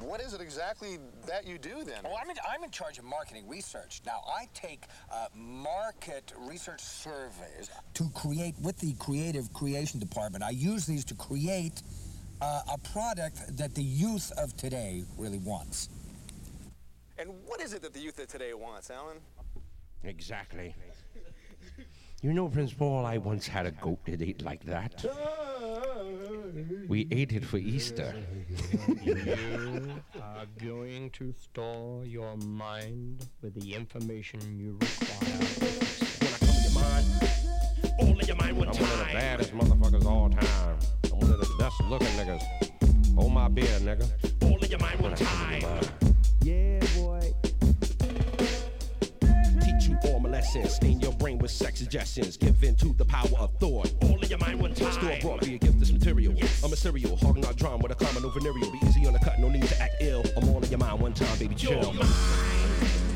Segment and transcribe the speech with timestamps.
[0.00, 2.02] What is it exactly that you do then?
[2.04, 4.00] Well, I'm in, I'm in charge of marketing research.
[4.06, 10.50] Now, I take uh, market research surveys to create, with the creative creation department, I
[10.50, 11.82] use these to create
[12.40, 15.90] uh, a product that the youth of today really wants.
[17.18, 19.18] And what is it that the youth of today wants, Alan?
[20.04, 20.74] Exactly.
[22.22, 25.04] You know, Prince Paul, I once had a goat that ate like that.
[26.88, 28.14] We ate it for Easter.
[29.02, 29.16] you
[30.22, 35.38] are going to store your mind with the information you require.
[36.18, 37.06] When I come to your mind,
[38.00, 40.78] all in your mind one I'm one of the baddest motherfuckers all time.
[41.12, 43.14] I'm one of the best looking niggas.
[43.14, 44.08] Hold my beer, nigga.
[44.44, 45.62] All in your mind one time.
[46.42, 47.32] Yeah, boy.
[50.40, 50.74] Lessons.
[50.74, 52.36] Stain your brain with sex suggestions.
[52.36, 53.92] Give in to the power of thought.
[54.02, 54.92] All in your mind one time.
[54.92, 56.34] Store brought be a gift this material.
[56.64, 58.70] I'm a serial, hogging our drum with a common no venereal.
[58.72, 60.24] Be easy on the cut, no need to act ill.
[60.36, 61.72] I'm all in your mind one time, baby, chill.
[61.72, 62.08] Your mind,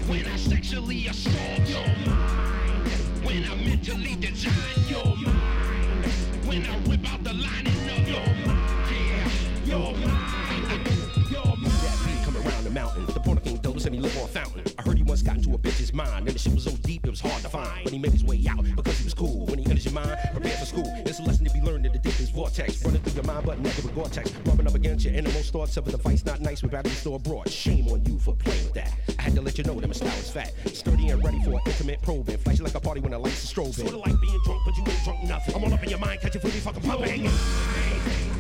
[0.08, 2.89] when I sexually assault your mind,
[3.25, 4.53] when I mentally design
[4.88, 6.12] your mind,
[6.44, 9.28] when I rip out the lining of your mind, yeah,
[9.64, 11.72] your mind, your mind.
[11.84, 13.06] That beat coming around the mountain.
[13.06, 14.73] The porno king dope and he live on fountain.
[15.14, 16.26] I heard he once got into a bitch's mind.
[16.26, 17.84] And the shit was so deep it was hard to find.
[17.84, 19.46] But he made his way out because he was cool.
[19.46, 20.92] When he enters your mind, prepare for school.
[21.06, 22.84] It's a lesson to be learned in the deepest vortex.
[22.84, 24.32] Running through your mind, but never with Gore-Tex.
[24.44, 27.48] Rubbing up against your innermost thoughts of a device not nice with battery store abroad.
[27.48, 28.92] Shame on you for playing with that.
[29.18, 30.52] I had to let you know that my style is fat.
[30.72, 32.38] Sturdy and ready for an intimate probing.
[32.38, 33.74] Flashy like a party when the lights are strobing.
[33.74, 35.54] Sorta like being drunk, but you ain't drunk nothing.
[35.54, 37.26] I'm all up in your mind, catch you fully fucking pumping.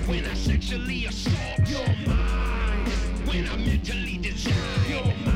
[0.06, 2.88] When I sexually assault your mind,
[3.28, 4.54] when I mentally design
[4.88, 5.33] your mind,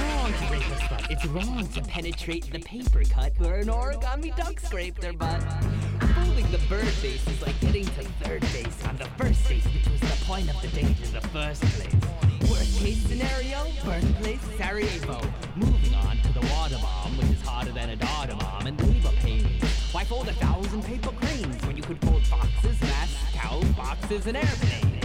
[0.00, 1.10] wrong to rape a slut.
[1.10, 5.42] It's wrong to penetrate the paper cut where an origami duck scraped their butt.
[6.14, 9.88] Fooling the bird base is like getting to third base on the first base, which
[9.88, 12.48] was the point of the date in the first place.
[12.48, 15.20] Worst case scenario, birthplace Sarajevo.
[15.56, 19.10] Moving on to the water bomb, which is hotter than a daughter mom, and labor
[19.22, 19.60] pains.
[19.90, 24.36] Why fold a thousand paper cranes when you could fold boxes, masks, cows, boxes, and
[24.36, 24.99] airplanes?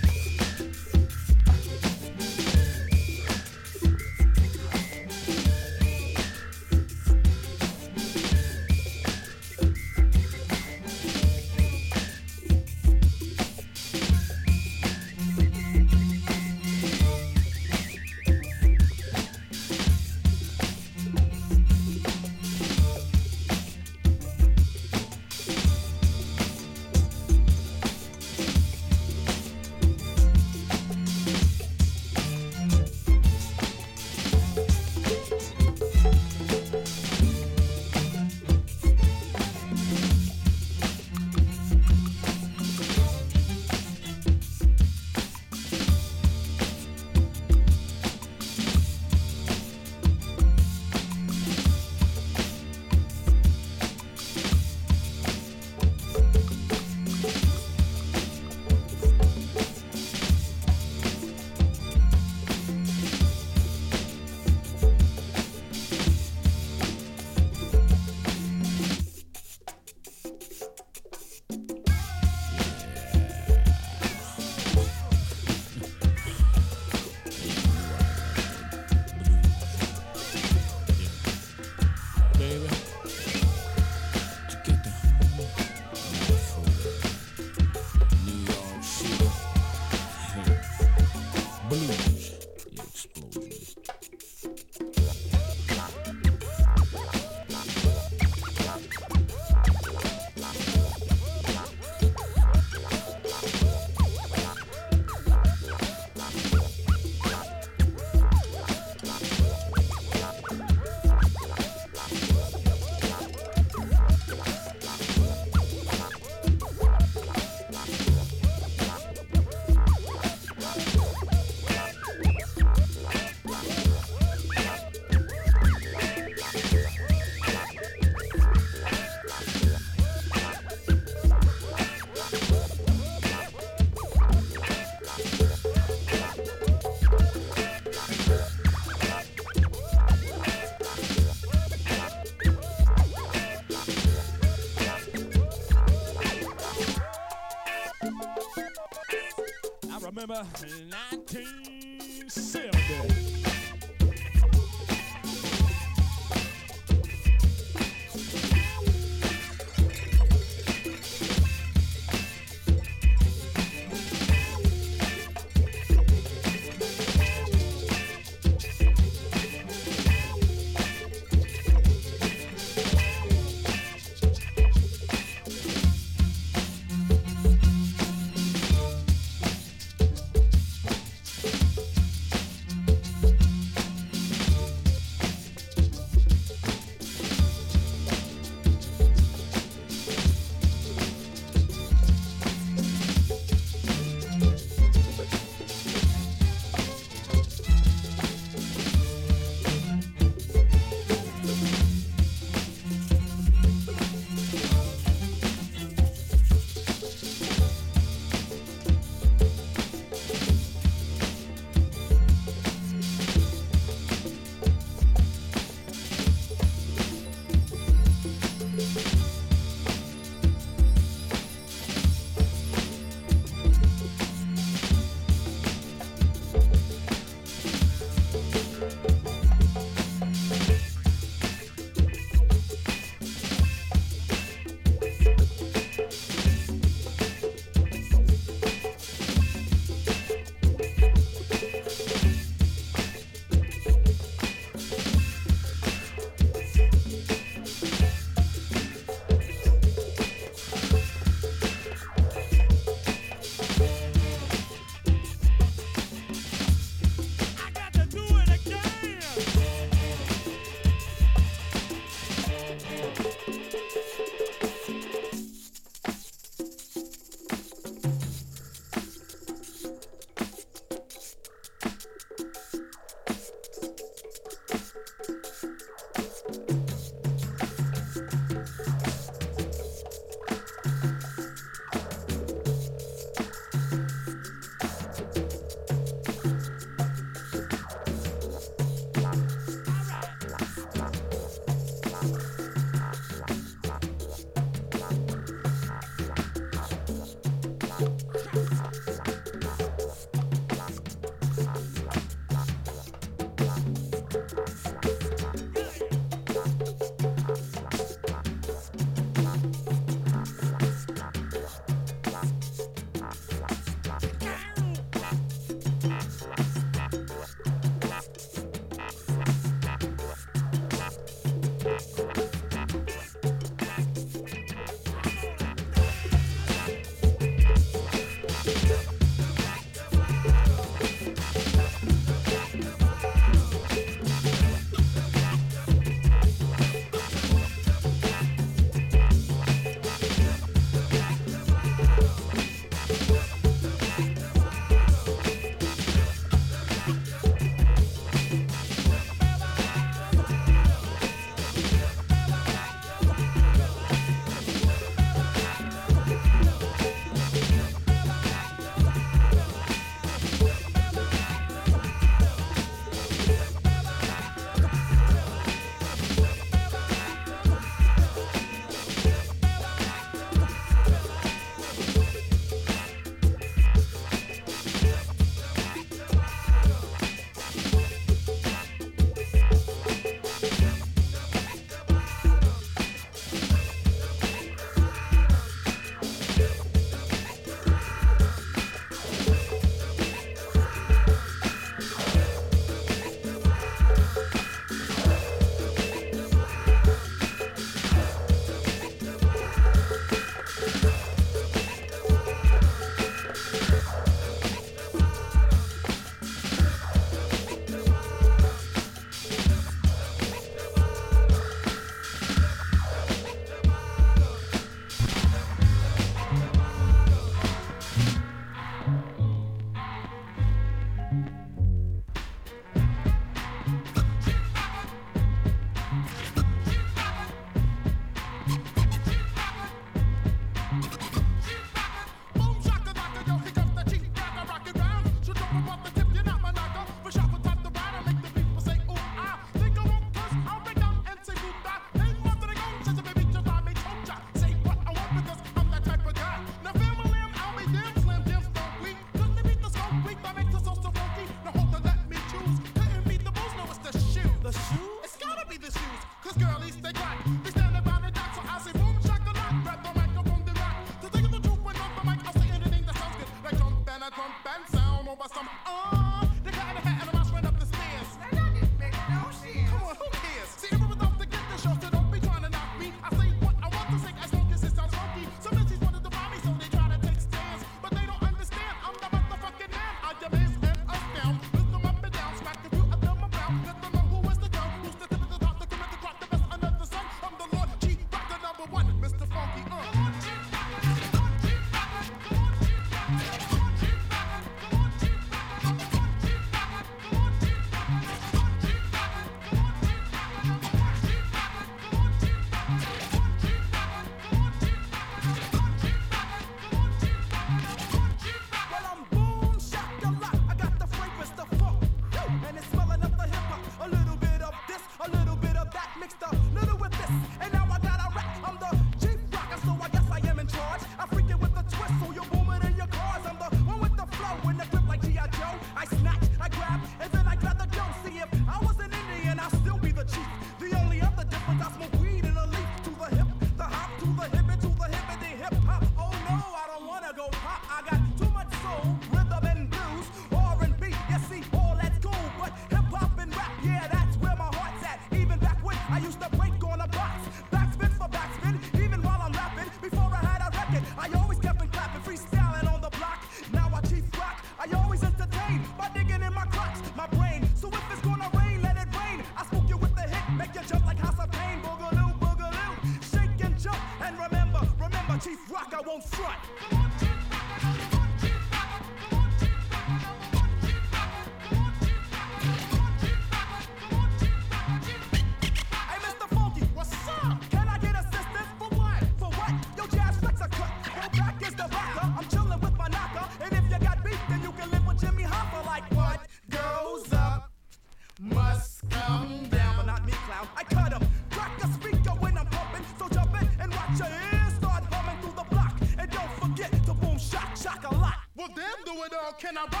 [599.61, 600.00] Can I Buy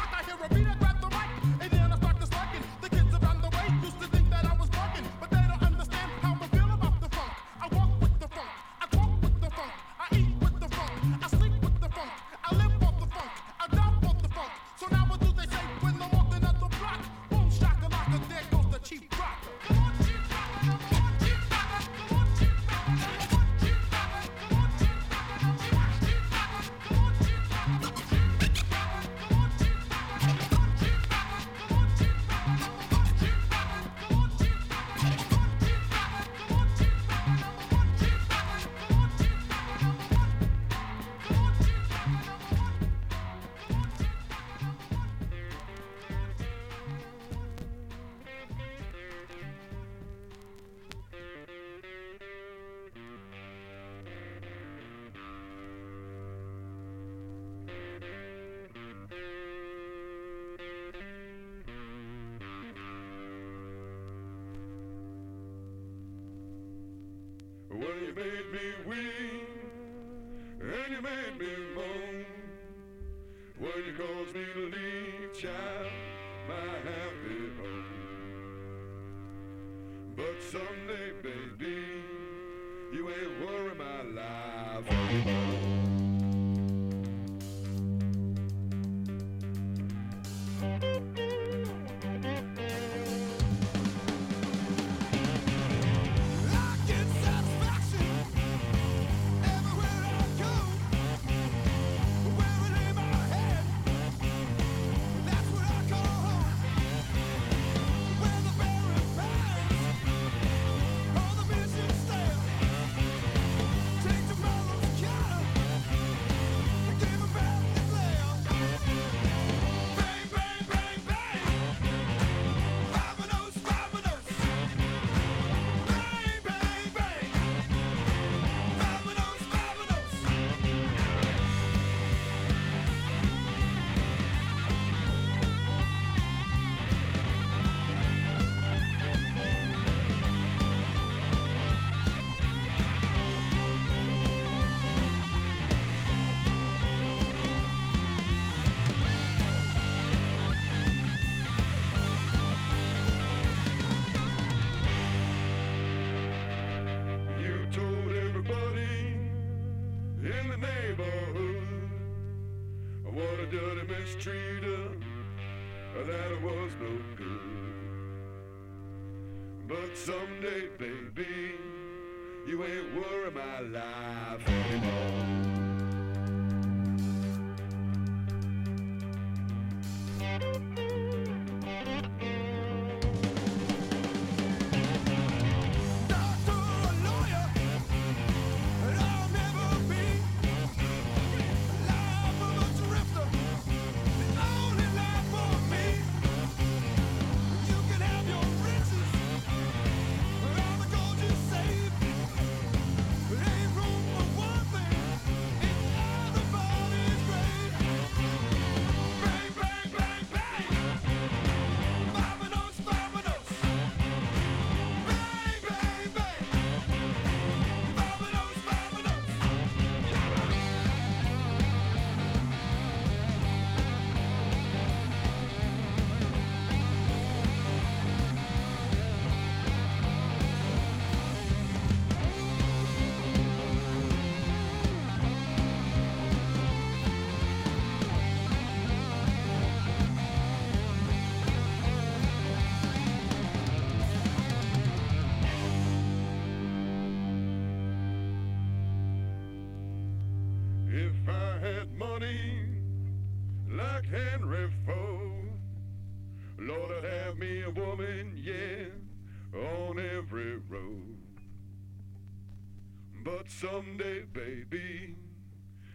[263.61, 265.15] someday, baby.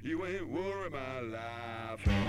[0.00, 2.25] You ain't worry my life.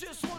[0.00, 0.31] just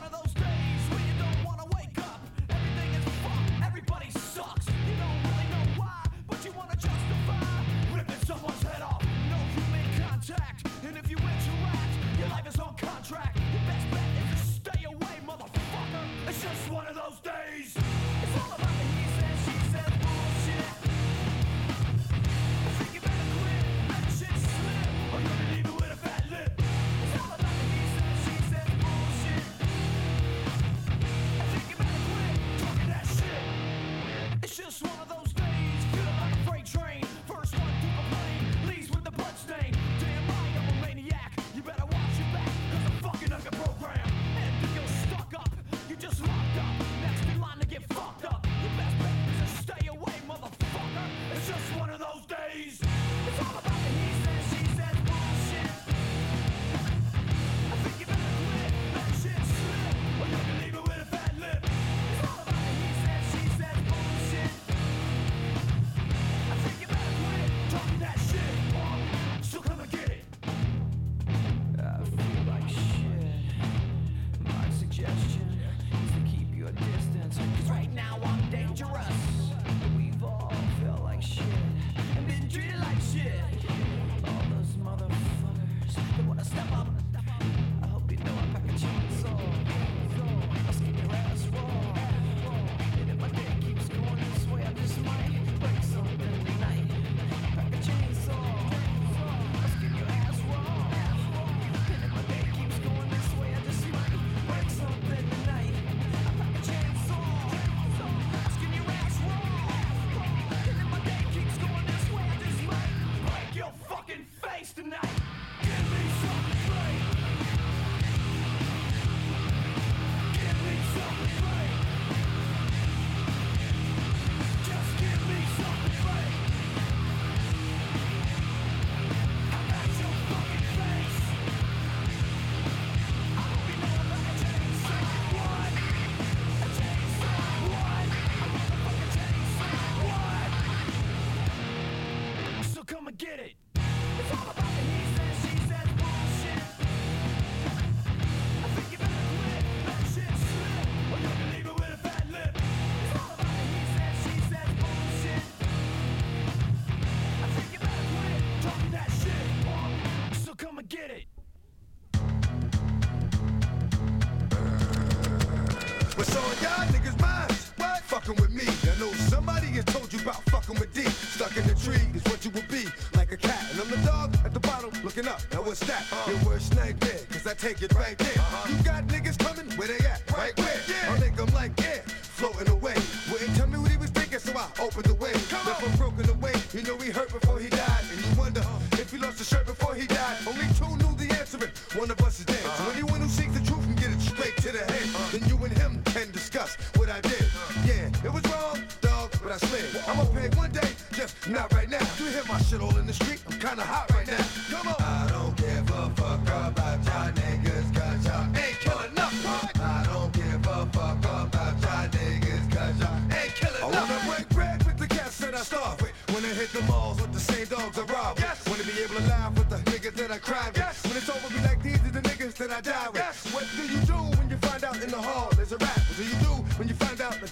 [177.64, 178.43] take it right there.
[178.43, 178.68] Uh-huh.
[178.68, 180.20] You got niggas coming, where they at?
[180.36, 180.80] Right, right where?
[180.84, 181.14] Yeah.
[181.14, 182.03] I think like, yeah,
[182.36, 182.95] floating away.
[183.32, 185.32] Wouldn't tell me what he was thinking, so I opened the way.
[185.47, 186.51] Come Left him broken away.
[186.74, 188.03] You know he hurt before he died.
[188.11, 188.99] And you wonder uh-huh.
[188.99, 190.43] if he lost a shirt before he died.
[190.45, 192.59] Only two knew the answer, and one of us is dead.
[192.66, 192.84] Uh-huh.
[192.84, 195.07] So anyone who seeks the truth can get it straight to the head.
[195.16, 195.32] Uh-huh.
[195.32, 197.47] Then you and him can discuss what I did.
[197.47, 197.88] Uh-huh.
[197.88, 199.88] Yeah, it was wrong, dog, but I slid.
[200.03, 202.03] I'ma pay one day, just not right now.
[202.20, 204.43] You hear my shit all in the street, I'm kinda hot right now.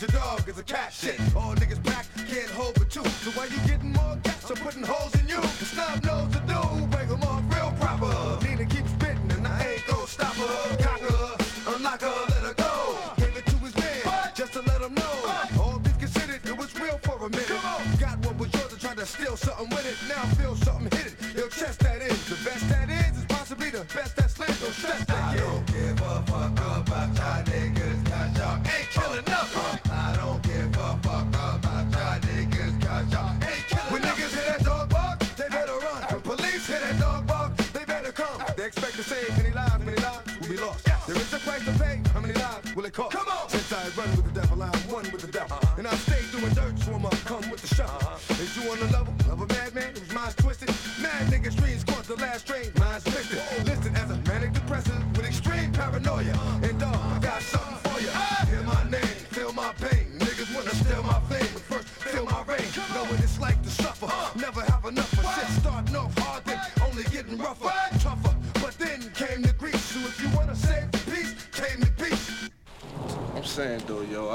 [0.02, 1.20] the dog is a cat shit.
[1.36, 1.81] All niggas
[43.98, 44.21] run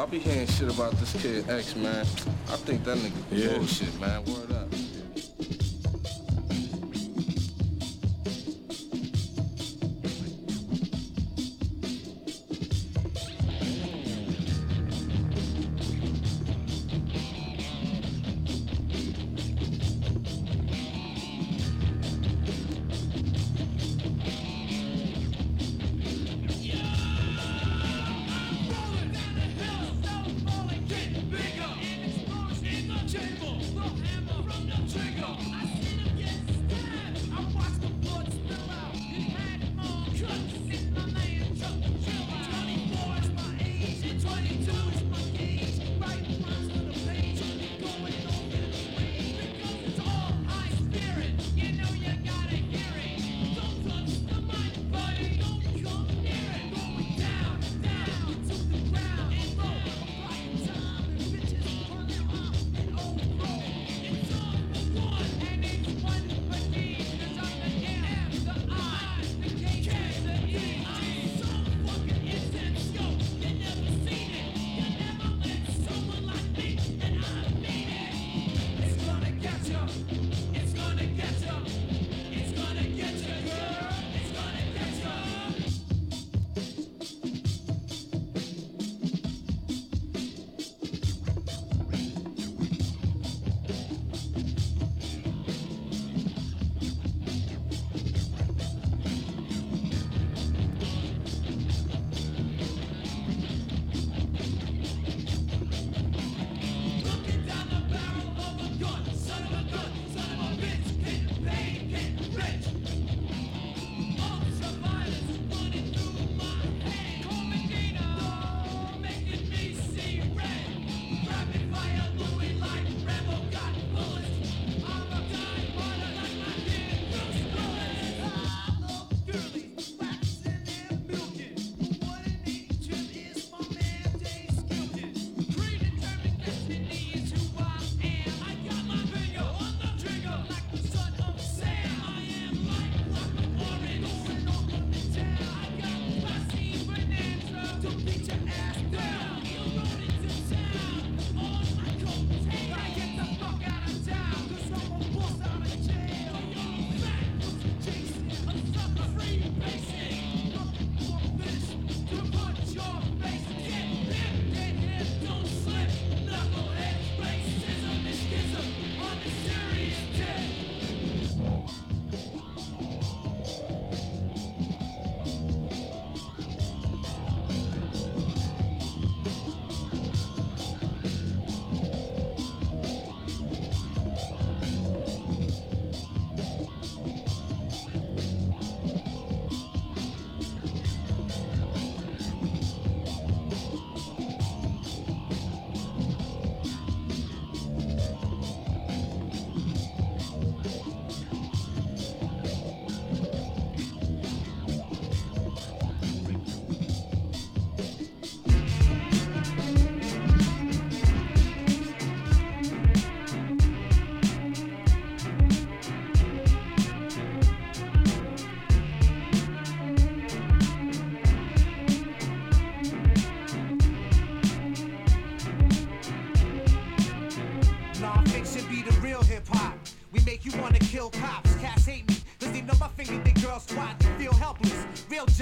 [0.06, 2.06] I be hearing shit about this kid X, man.
[2.48, 3.58] I think that nigga Yeah.
[3.58, 4.24] bullshit, man.
[4.24, 4.45] Word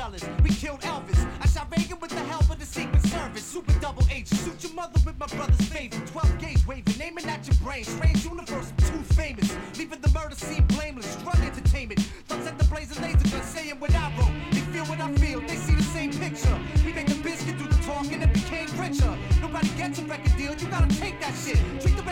[0.05, 0.25] jealous.
[0.43, 1.27] We killed Elvis.
[1.41, 3.45] I shot Reagan with the help of the Secret Service.
[3.45, 4.29] Super double H.
[4.29, 6.07] Shoot your mother with my brother's favorite.
[6.09, 7.85] 12 gauge waving, aiming at your brain.
[7.85, 9.57] Strange universe, too famous.
[9.79, 11.17] Leaving the murder scene blameless.
[11.17, 12.01] Drug entertainment.
[12.29, 14.35] Thumbs at the blazing laser gun, saying what I wrote.
[14.53, 16.59] They feel what I feel, they see the same picture.
[16.85, 19.17] We make the biscuit do the talking and it became richer.
[19.41, 21.59] Nobody gets a record deal, you gotta take that shit.
[21.81, 22.03] Treat the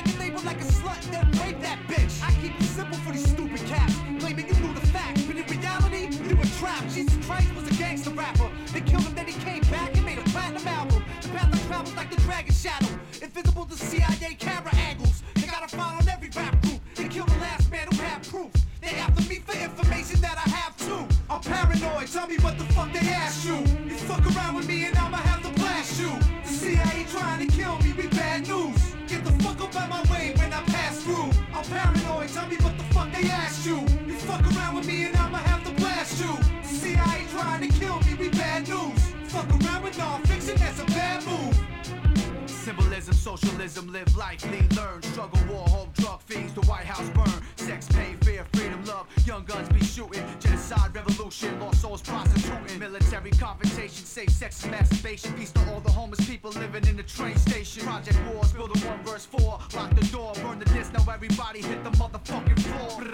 [43.93, 48.17] live life, lean, learn, struggle, war, home, drug fiends, the White House burn, sex, pain,
[48.23, 54.31] fear, freedom, love, young guns be shooting, genocide, revolution, lost souls prostituting, military confrontation, safe
[54.31, 58.53] sex, masturbation, peace to all the homeless people living in the train station, Project Wars,
[58.53, 62.61] building one verse four, lock the door, burn the disc, now everybody hit the motherfucking
[62.61, 63.05] floor.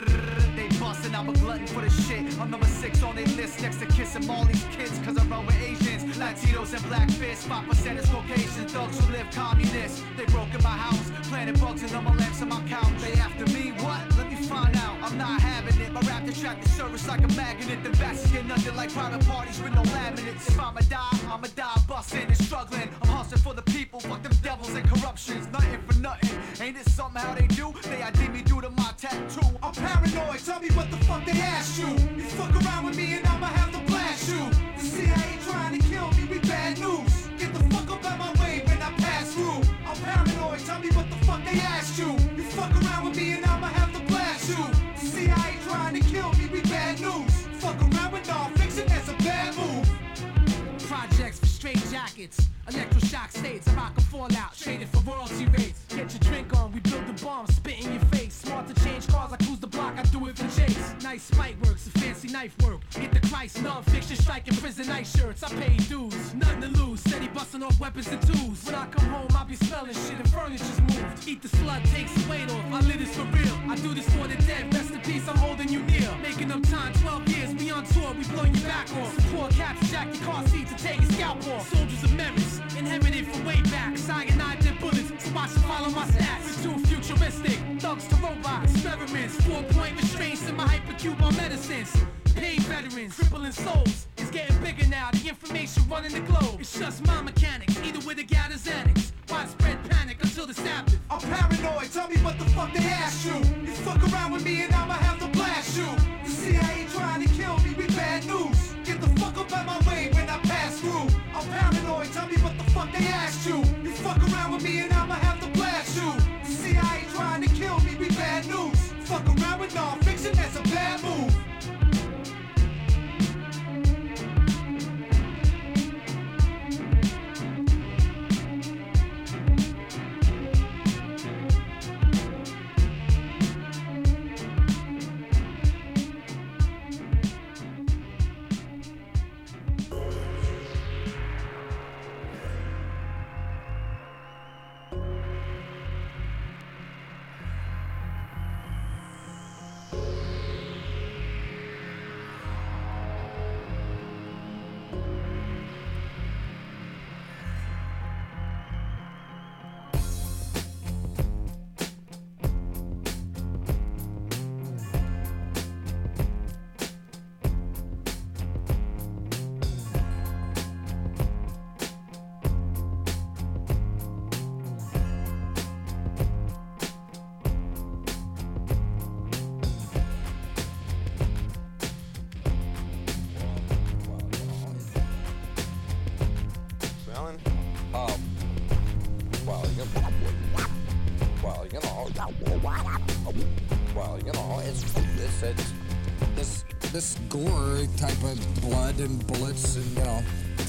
[0.54, 3.80] They bustin', I'm a glutton for the shit, I'm number six on their list, next
[3.80, 7.10] to kissing all these kids, cause I run with Asians, Latinos, and black
[15.76, 17.84] My rap attract the service like a magnet.
[17.84, 19.27] The vast is nothing like product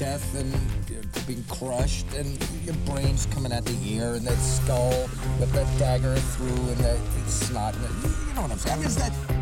[0.00, 0.50] death and
[1.26, 2.26] being crushed and
[2.64, 5.06] your brain's coming out the ear and that skull
[5.38, 6.98] with that dagger through and that
[7.28, 7.74] snot.
[7.74, 8.78] You know what I'm saying?
[8.78, 9.39] I mean, that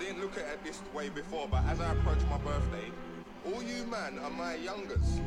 [0.00, 2.90] didn't look at it this way before, but as I approach my birthday,
[3.46, 5.20] all you man are my youngers.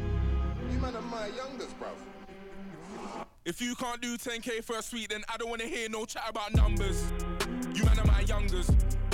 [0.72, 1.96] You man are my youngers, bruv.
[3.46, 6.24] If you can't do 10k for a suite, then I don't wanna hear no chat
[6.28, 7.04] about numbers.
[7.74, 8.70] You man are my youngers,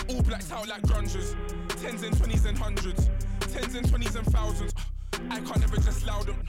[0.09, 1.35] all blacked out like grungers.
[1.81, 4.73] Tens and twenties and hundreds, tens and twenties and thousands.
[5.29, 6.41] I can't ever just loud them.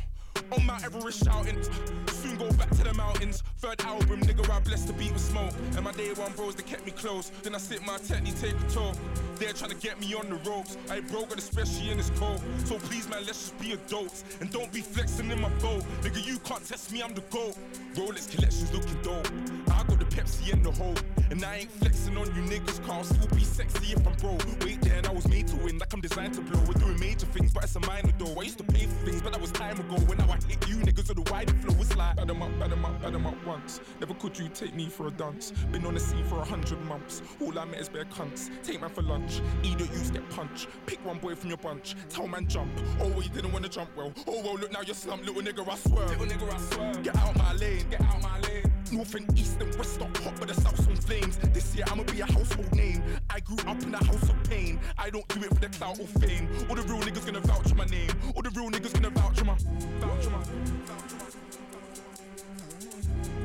[0.53, 1.63] On Mount Everest shouting,
[2.11, 3.43] soon go back to the mountains.
[3.59, 5.53] Third album, nigga, I blessed the beat with smoke.
[5.77, 7.31] And my day one bros, they kept me close.
[7.43, 8.93] Then I sit my technique, take a tour.
[9.37, 10.77] They're trying to get me on the ropes.
[10.91, 12.43] I ain't broke especially in this cold.
[12.65, 14.25] So please, man, let's just be adults.
[14.41, 15.83] And don't be flexing in my boat.
[16.03, 17.57] Nigga, you can't test me, I'm the GOAT.
[17.95, 19.29] Rolex collections looking dope.
[19.73, 20.97] I got the Pepsi in the hole.
[21.31, 24.45] And I ain't flexing on you niggas, car still be sexy if I'm broke.
[24.65, 26.61] Wait then I was made to win, like I'm designed to blow.
[26.67, 28.35] We're doing major things, but it's a minor though.
[28.39, 29.97] I used to things, but that was time ago.
[30.07, 32.59] When now I hit you niggas with the Wiley flow, it's like bad 'em up,
[32.59, 33.81] bad 'em up, bad 'em up once.
[34.01, 35.53] Never could you take me for a dance.
[35.73, 37.23] Been on the scene for a hundred months.
[37.41, 38.51] All I met is bare cunts.
[38.63, 40.69] Take man for lunch, Either use get punched.
[40.87, 42.73] Pick one boy from your bunch, tell man jump.
[43.01, 44.13] Oh, well, you didn't wanna jump well.
[44.27, 46.07] Oh, well, look now you're slumped, little nigga, I swear.
[46.09, 46.95] Little nigga, I swear.
[47.03, 48.70] Get out my lane, get out my lane.
[48.93, 51.37] North and east and west stop hot, but the south's on flames.
[51.53, 53.03] This year I'ma be a household name.
[53.29, 54.81] I grew up in a house of pain.
[54.99, 56.49] I don't do it for the clout or fame.
[56.69, 58.11] All the real niggas gonna vouch for my name.
[58.35, 61.27] All the real niggas gonna vouch for my, vouch for my, vouch for my.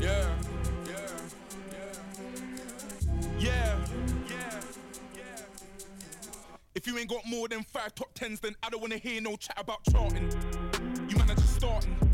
[0.02, 0.36] Yeah,
[0.88, 1.10] yeah,
[3.39, 3.78] yeah,
[4.30, 4.62] yeah,
[5.16, 5.41] yeah.
[6.74, 9.36] If you ain't got more than five top tens, then I don't wanna hear no
[9.36, 10.32] chat about charting.
[11.08, 12.05] You man are just starting.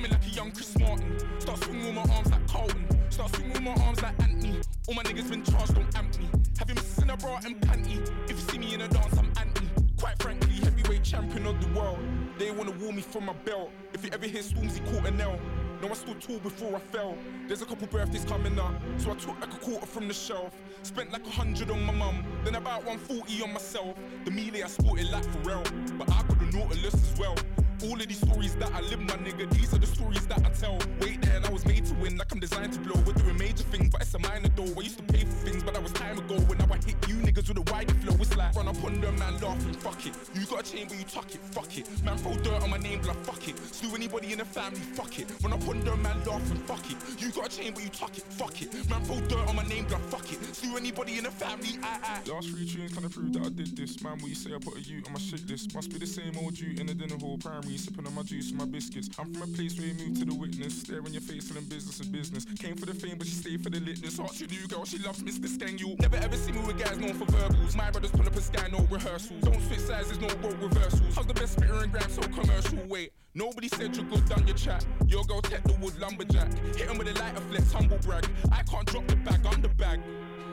[0.00, 1.18] Coming like a young Chris Martin.
[1.40, 2.86] Start swinging with my arms like Carlton.
[3.10, 4.58] Start swinging with my arms like Anthony.
[4.88, 6.26] All my niggas been charged, don't amp me.
[6.58, 8.00] Have you missing a bra and panty?
[8.24, 9.66] If you see me in a dance, I'm anti.
[9.98, 11.98] Quite frankly, heavyweight champion of the world.
[12.38, 13.72] They wanna wall me from my belt.
[13.92, 15.38] If you ever hear Stormzy caught a nail.
[15.82, 17.14] No, I stood tall before I fell.
[17.46, 20.54] There's a couple birthdays coming up, so I took like a quarter from the shelf.
[20.82, 23.98] Spent like a hundred on my mum, then about 140 on myself.
[24.24, 27.36] The melee I sported like Pharrell, but I got the Nautilus as well.
[27.82, 30.50] All of these stories that I live, my nigga, these are the stories that I
[30.50, 30.78] tell.
[31.00, 33.00] Wait there, and I was made to win, like I'm designed to blow.
[33.06, 34.68] We're doing major things, but it's a minor though.
[34.76, 36.34] I used to pay for things, but that was time ago.
[36.40, 39.00] When now I hit you niggas with a Wiley flow, it's like run up on
[39.00, 40.12] them, man, laughing, fuck it.
[40.34, 41.88] You got a chain, but you tuck it, fuck it.
[42.04, 43.56] Man, throw dirt on my name, blood, fuck it.
[43.58, 45.26] Slew anybody in the family, fuck it.
[45.42, 46.96] Run up on them, man, laughing, fuck it.
[47.18, 48.72] You got a chain, but you tuck it, fuck it.
[48.90, 50.38] Man, throw dirt on my name, blood, fuck it.
[50.54, 52.30] Slew anybody in the family, I, I.
[52.30, 54.02] Last three tunes kinda prove that I did this.
[54.02, 55.74] Man, what you say I put a U on my shit list.
[55.74, 58.50] Must be the same old you in the dinner hall, primary, sipping on my juice
[58.50, 59.08] and my biscuits.
[59.18, 60.80] I'm from a place where you move to the witness.
[60.80, 62.44] Stare in your face, telling business and business.
[62.58, 64.22] Came for the fame, but she stayed for the litness.
[64.22, 65.48] Ask your new girl, she loves Mr.
[65.48, 65.96] Skang.
[66.00, 67.76] Never ever see me with guys known for verbals.
[67.76, 69.42] My brothers pull up a sky, no rehearsals.
[69.42, 71.14] Don't switch there's no role reversals.
[71.14, 72.78] How's the best spitter in grime so commercial?
[72.88, 74.84] Wait, nobody said you're good, done your chat.
[75.06, 76.52] Your girl tech the wood lumberjack.
[76.76, 78.26] Hit him with a lighter flex, humble brag.
[78.52, 80.00] I can't drop the bag, on the bag.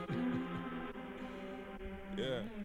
[2.17, 2.56] yeah.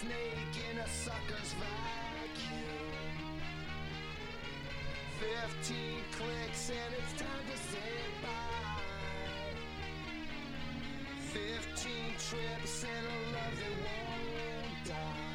[0.00, 2.90] Snake in a sucker's vacuum.
[5.20, 8.80] Fifteen clicks and it's time to say bye.
[11.34, 15.29] Fifteen trips and a love that won't die.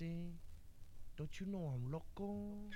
[0.00, 0.32] see?
[1.18, 2.69] Don't you know I'm local?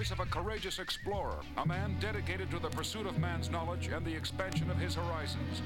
[0.00, 4.02] voice of a courageous explorer, a man dedicated to the pursuit of man's knowledge and
[4.06, 5.60] the expansion of his horizons.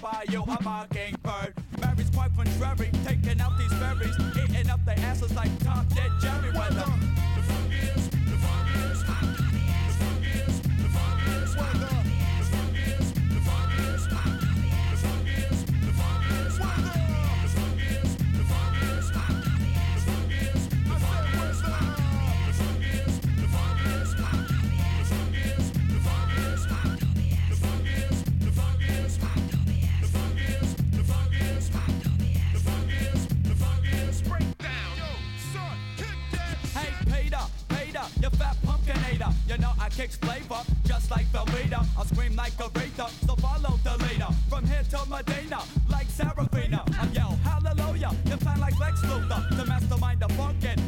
[0.00, 0.57] by yo.
[38.38, 39.32] fat pumpkinator.
[39.48, 41.84] You know I kicks flavor, just like Velveeta.
[41.98, 44.28] I scream like a Rita, so follow the leader.
[44.48, 45.60] From here to Medina,
[45.90, 46.84] like Serafina.
[47.00, 50.87] I yell hallelujah, then plan like Lex Luthor to mastermind the funkin'.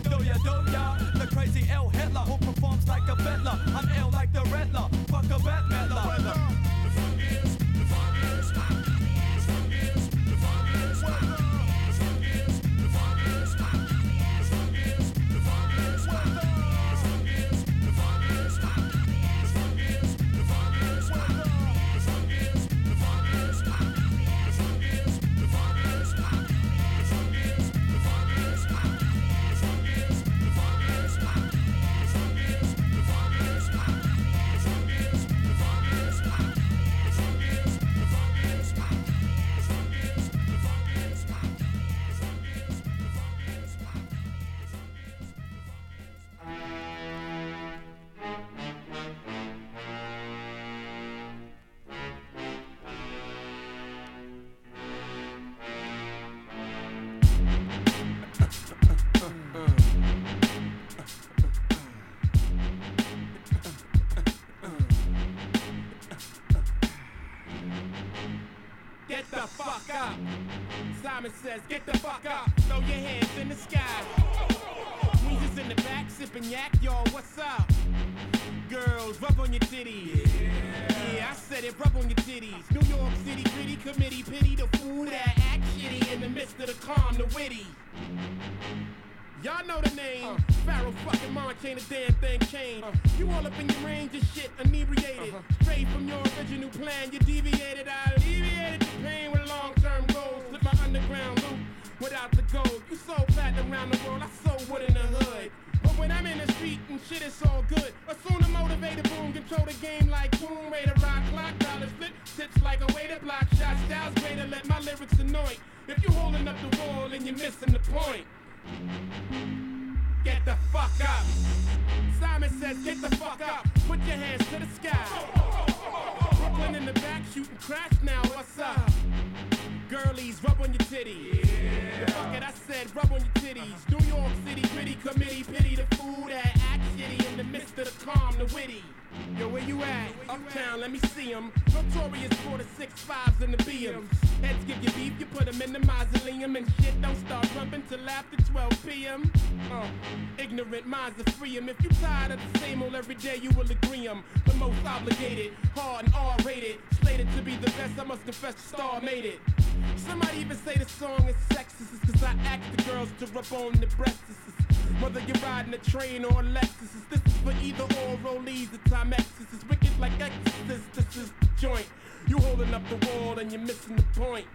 [173.07, 174.47] wall, you're missing the point.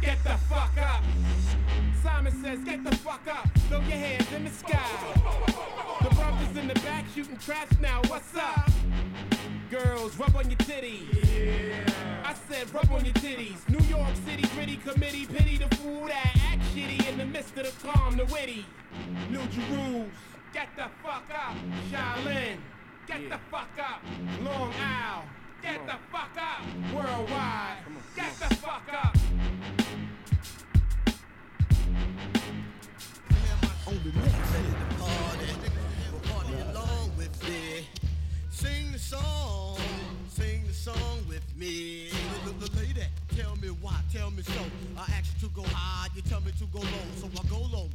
[0.00, 1.02] Get the fuck up.
[2.02, 3.48] Simon says, get the fuck up.
[3.68, 4.78] Throw your hands in the sky.
[6.02, 8.00] The brothers in the back shooting traps now.
[8.08, 8.70] What's up?
[9.70, 11.06] Girls, rub on your titties.
[11.12, 12.22] Yeah.
[12.24, 13.68] I said, rub on your titties.
[13.68, 17.66] New York City gritty committee, pity the fool that act shitty in the midst of
[17.66, 18.64] the calm, the witty.
[19.30, 20.10] New Jerusalem,
[20.52, 21.54] get the fuck up.
[21.90, 22.56] Shaolin,
[23.06, 23.28] get yeah.
[23.28, 24.02] the fuck up.
[24.42, 25.24] Long Isle
[25.62, 26.64] get the fuck up.
[26.94, 27.76] Worldwide,
[28.16, 29.16] get the fuck up.
[33.86, 35.48] On the next day of the party,
[36.28, 37.86] party along with me.
[38.50, 39.78] Sing the song,
[40.28, 42.10] sing the song with me.
[42.44, 43.02] Look, look, lady,
[43.36, 44.62] tell me why, tell me so.
[44.96, 47.60] I ask you to go high, you tell me to go low, so I go
[47.76, 47.88] low.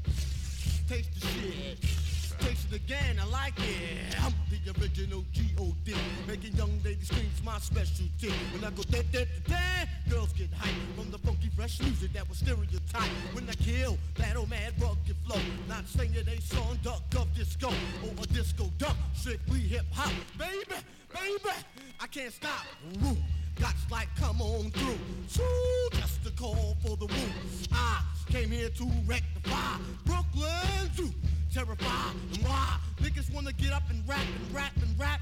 [0.88, 2.05] Taste the shit,
[2.42, 4.16] it again, I like it.
[4.22, 5.96] I'm the original G.O.D.
[6.28, 8.32] Making young ladies scream's my specialty.
[8.54, 12.14] When I go da da da da, girls get hyped from the funky fresh music
[12.14, 13.10] that was stereotyped.
[13.34, 13.98] When I kill
[14.36, 19.60] old mad rugged flow, not singing a song duck of disco or disco duck, strictly
[19.60, 20.82] hip hop, baby,
[21.14, 21.56] baby.
[22.00, 22.66] I can't stop.
[23.02, 23.18] Woo.
[23.56, 25.00] Gots like come on through.
[25.34, 27.32] True, just a call for the woo.
[27.72, 31.10] I came here to rectify Brooklyn to
[31.56, 35.22] terrify and why niggas wanna get up and rap and rap and rap.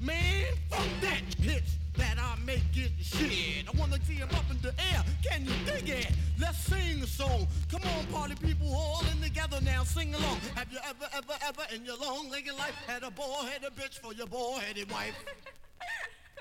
[0.00, 3.66] Man, fuck that hits that I make it shit.
[3.66, 5.04] I wanna see 'em up in the air.
[5.24, 6.12] Can you dig it?
[6.38, 7.48] Let's sing a song.
[7.68, 9.82] Come on, party people, all in together now.
[9.82, 10.38] Sing along.
[10.54, 13.98] Have you ever, ever, ever in your long legged life had a bald headed bitch
[13.98, 15.16] for your bald headed wife?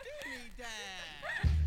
[0.04, 1.61] Give me that.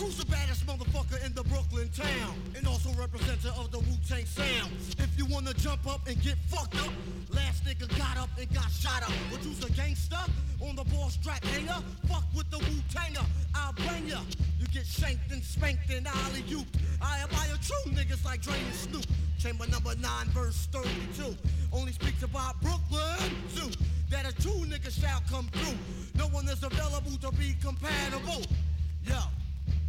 [0.00, 2.34] Who's the baddest motherfucker in the Brooklyn town?
[2.56, 4.72] And also representative of the Wu-Tang sound.
[4.98, 6.90] If you wanna jump up and get fucked up,
[7.28, 9.12] last nigga got up and got shot up.
[9.30, 10.16] But you's a gangster
[10.62, 11.84] on the ball strap hanger.
[12.08, 14.20] Fuck with the Wu-Tanger, I'll bring ya.
[14.58, 16.64] You get shanked and spanked and alley you.
[17.02, 19.04] I admire true niggas like Dre and Snoop.
[19.38, 21.36] Chamber number 9, verse 32.
[21.74, 23.68] Only speaks about Brooklyn zoo.
[24.08, 25.76] That a true nigga shall come through.
[26.14, 28.46] No one is available to be compatible.
[29.04, 29.20] Yo.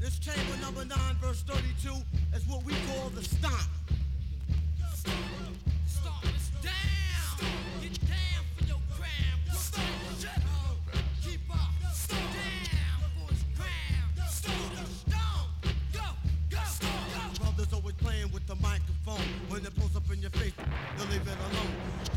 [0.02, 1.94] This chamber number 9, verse 32,
[2.36, 3.54] is what we call the stomp.
[4.96, 5.16] Stomp,
[5.86, 6.26] stomp,
[6.64, 7.48] down.
[7.80, 9.56] Get down for your crown.
[9.56, 9.86] Stomp,
[11.22, 11.94] keep up.
[11.94, 14.28] Stomp, down for his crown.
[14.28, 15.50] Stomp, stomp,
[15.94, 16.08] go,
[16.50, 17.44] go, go.
[17.44, 19.22] Brothers always playing with the microphone.
[19.50, 20.54] When it pulls up in your face,
[20.98, 22.11] they'll leave it alone.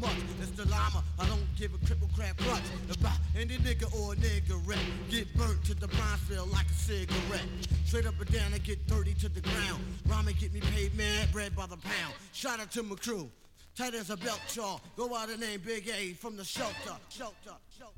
[0.00, 0.16] Much.
[0.40, 1.02] It's the llama.
[1.18, 2.62] I don't give a cripple crap clutch.
[2.90, 5.10] About any nigga or niggerette.
[5.10, 5.88] Get burnt to the
[6.28, 7.48] feel like a cigarette.
[7.86, 9.82] Straight up and down and get dirty to the ground.
[10.08, 12.14] Ramen get me paid, man, bread by the pound.
[12.32, 13.30] Shout out to my crew.
[13.76, 14.78] Tight as a belt chaw.
[14.96, 16.96] Go out and name Big A from the shelter.
[17.08, 17.56] Shelter.
[17.78, 17.94] Shelter.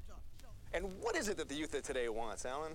[0.72, 2.72] And what is it that the youth of today wants, Alan?